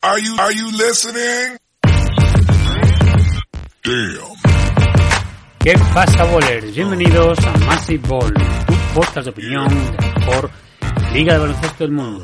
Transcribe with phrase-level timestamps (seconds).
[0.00, 1.58] Are you, are you listening?
[3.82, 4.38] Damn.
[5.58, 6.72] ¿Qué pasa, bowlers?
[6.72, 10.50] Bienvenidos a Massive Ball, tu podcast de opinión de la mejor
[11.12, 12.22] liga de baloncesto del mundo.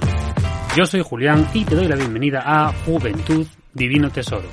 [0.77, 4.49] Yo soy Julián y te doy la bienvenida a Juventud Divino Tesoro,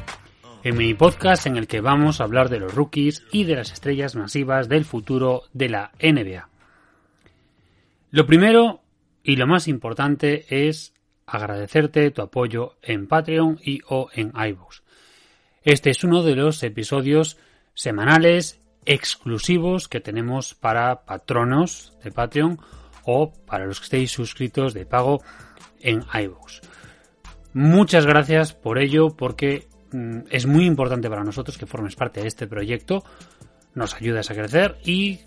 [0.63, 3.71] el mini podcast en el que vamos a hablar de los rookies y de las
[3.71, 6.49] estrellas masivas del futuro de la NBA.
[8.09, 8.81] Lo primero
[9.23, 10.95] y lo más importante es
[11.31, 14.81] agradecerte tu apoyo en Patreon y o en iVoox.
[15.63, 17.37] Este es uno de los episodios
[17.73, 22.59] semanales exclusivos que tenemos para patronos de Patreon
[23.05, 25.21] o para los que estéis suscritos de pago
[25.79, 26.61] en iVoox.
[27.53, 32.27] Muchas gracias por ello porque mm, es muy importante para nosotros que formes parte de
[32.27, 33.03] este proyecto,
[33.73, 35.21] nos ayudas a crecer y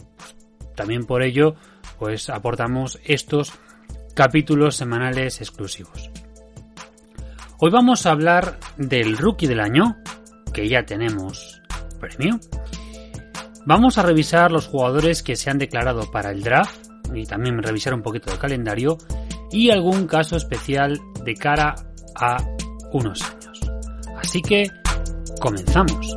[0.74, 1.54] también por ello
[1.98, 3.54] pues aportamos estos
[4.14, 6.10] capítulos semanales exclusivos.
[7.58, 9.96] Hoy vamos a hablar del rookie del año,
[10.52, 11.60] que ya tenemos
[12.00, 12.38] premio.
[13.66, 17.94] Vamos a revisar los jugadores que se han declarado para el draft y también revisar
[17.94, 18.98] un poquito de calendario
[19.50, 21.74] y algún caso especial de cara
[22.14, 22.36] a
[22.92, 23.60] unos años.
[24.16, 24.70] Así que
[25.40, 26.16] comenzamos.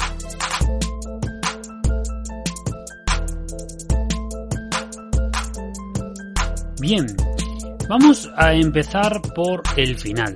[6.81, 7.05] Bien,
[7.87, 10.33] vamos a empezar por el final.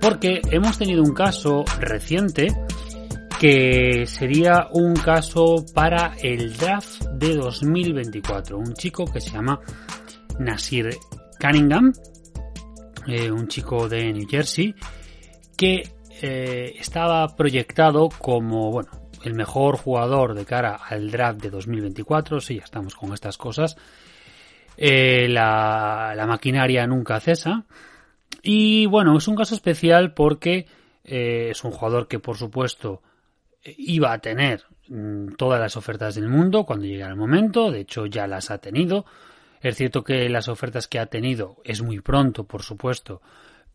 [0.00, 2.48] Porque hemos tenido un caso reciente
[3.38, 8.58] que sería un caso para el draft de 2024.
[8.58, 9.60] Un chico que se llama
[10.40, 10.90] Nasir
[11.40, 11.92] Cunningham,
[13.06, 14.74] eh, un chico de New Jersey,
[15.56, 15.88] que
[16.20, 18.90] eh, estaba proyectado como, bueno,
[19.22, 22.40] el mejor jugador de cara al draft de 2024.
[22.40, 23.76] Sí, ya estamos con estas cosas.
[24.76, 27.64] Eh, la, la maquinaria nunca cesa.
[28.42, 30.66] Y bueno, es un caso especial porque
[31.04, 33.02] eh, es un jugador que por supuesto
[33.64, 38.06] iba a tener mm, todas las ofertas del mundo cuando llegara el momento, de hecho
[38.06, 39.06] ya las ha tenido.
[39.60, 43.22] Es cierto que las ofertas que ha tenido es muy pronto, por supuesto,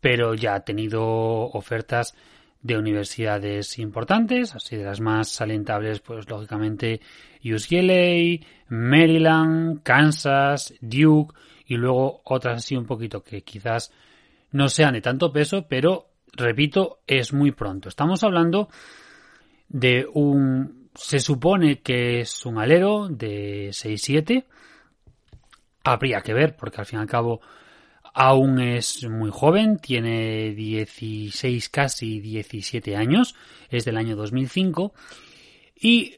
[0.00, 2.14] pero ya ha tenido ofertas
[2.62, 7.00] de universidades importantes, así de las más alentables, pues lógicamente
[7.42, 11.34] UCLA, Maryland, Kansas, Duke
[11.66, 13.92] y luego otras así un poquito que quizás
[14.52, 17.88] no sean de tanto peso, pero repito, es muy pronto.
[17.88, 18.68] Estamos hablando
[19.68, 24.44] de un se supone que es un alero de 6-7.
[25.84, 27.40] Habría que ver, porque al fin y al cabo
[28.14, 33.34] aún es muy joven, tiene 16, casi 17 años,
[33.68, 34.92] es del año 2005
[35.76, 36.16] y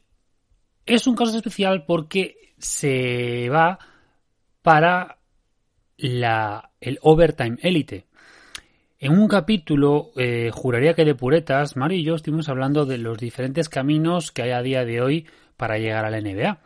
[0.87, 3.79] es un caso especial porque se va
[4.63, 5.19] para
[5.97, 8.07] la, el Overtime Elite.
[8.99, 13.19] En un capítulo, eh, juraría que de puretas, Mario y yo estuvimos hablando de los
[13.19, 15.27] diferentes caminos que hay a día de hoy
[15.57, 16.61] para llegar a la NBA.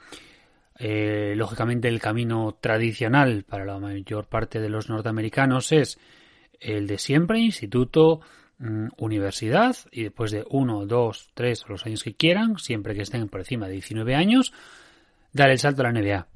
[0.79, 5.99] Eh, lógicamente el camino tradicional para la mayor parte de los norteamericanos es
[6.61, 8.21] el de siempre, instituto,
[8.59, 13.03] mm, universidad, y después de uno, dos, tres o los años que quieran, siempre que
[13.03, 14.53] estén por encima de 19 años,
[15.33, 16.29] dar el salto a la NBA.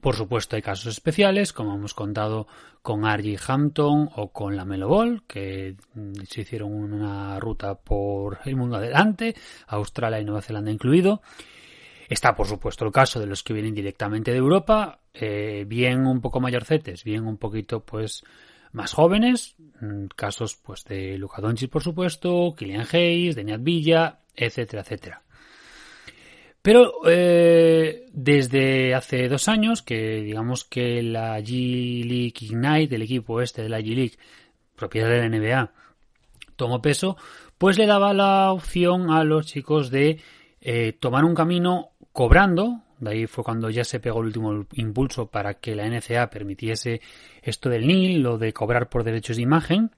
[0.00, 2.46] Por supuesto hay casos especiales, como hemos contado
[2.82, 8.40] con Argy Hampton o con la Melo Ball, que mm, se hicieron una ruta por
[8.44, 9.34] el mundo adelante,
[9.68, 11.22] Australia y Nueva Zelanda incluido.
[12.08, 16.20] Está, por supuesto, el caso de los que vienen directamente de Europa, eh, bien un
[16.20, 18.22] poco mayorcetes, bien un poquito, pues,
[18.72, 24.82] más jóvenes, mm, casos, pues, de Luka Doncic, por supuesto, Kylian Hayes, Deniat Villa, etcétera,
[24.82, 25.22] etcétera.
[26.64, 33.62] Pero eh, desde hace dos años, que digamos que la G-League Ignite, el equipo este
[33.62, 34.16] de la G-League,
[34.74, 35.72] propiedad de la NBA,
[36.56, 37.18] tomó peso,
[37.58, 40.20] pues le daba la opción a los chicos de
[40.62, 45.26] eh, tomar un camino cobrando, de ahí fue cuando ya se pegó el último impulso
[45.26, 47.00] para que la NCA permitiese
[47.42, 49.90] esto del NIL, o de cobrar por derechos de imagen,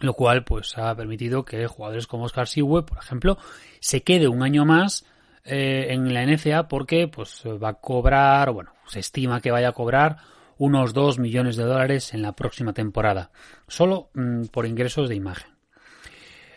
[0.00, 3.38] lo cual pues ha permitido que jugadores como Oscar Siwe, por ejemplo,
[3.78, 5.06] se quede un año más
[5.44, 9.72] eh, en la NCA porque pues va a cobrar, bueno, se estima que vaya a
[9.72, 10.16] cobrar
[10.58, 13.30] unos 2 millones de dólares en la próxima temporada,
[13.68, 15.52] solo mm, por ingresos de imagen.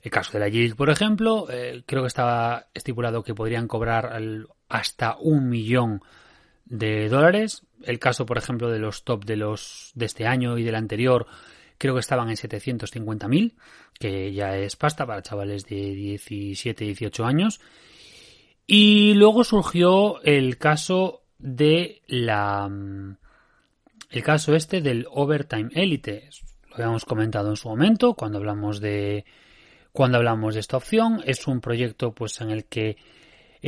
[0.01, 4.11] El caso de la G por ejemplo, eh, creo que estaba estipulado que podrían cobrar
[4.69, 6.01] hasta un millón
[6.65, 7.63] de dólares.
[7.83, 11.27] El caso, por ejemplo, de los top de los de este año y del anterior,
[11.77, 13.53] creo que estaban en 750.000,
[13.99, 17.59] que ya es pasta para chavales de 17, 18 años.
[18.67, 22.69] Y luego surgió el caso de la
[24.09, 26.29] el caso este del Overtime Elite.
[26.69, 29.25] Lo habíamos comentado en su momento cuando hablamos de
[29.91, 31.21] cuando hablamos de esta opción.
[31.25, 32.97] Es un proyecto pues en el que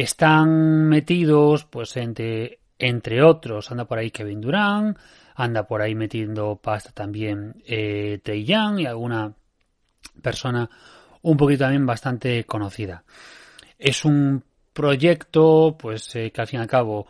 [0.02, 4.96] están metidos pues entre entre otros anda por ahí Kevin Durant,
[5.36, 9.34] anda por ahí metiendo pasta también eh, Trey Young y alguna
[10.22, 10.70] persona
[11.24, 13.04] un poquito también bastante conocida.
[13.80, 17.08] Es un proyecto, pues eh, que al fin y al cabo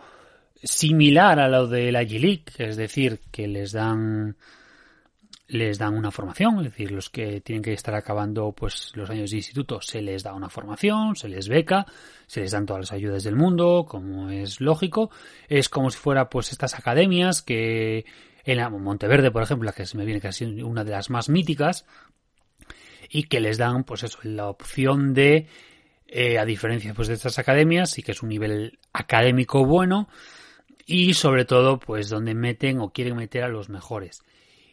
[0.64, 4.38] similar a lo de la G-League, es decir, que les dan
[5.50, 9.32] les dan una formación, es decir, los que tienen que estar acabando pues los años
[9.32, 11.86] de instituto se les da una formación, se les beca,
[12.26, 15.10] se les dan todas las ayudas del mundo, como es lógico,
[15.48, 18.06] es como si fuera pues estas academias que
[18.44, 21.86] en Monteverde, por ejemplo, la que se me viene casi una de las más míticas
[23.10, 25.48] y que les dan pues eso, la opción de
[26.08, 30.10] eh, a diferencia pues, de estas academias, sí que es un nivel académico bueno
[30.86, 34.24] y sobre todo pues donde meten o quieren meter a los mejores.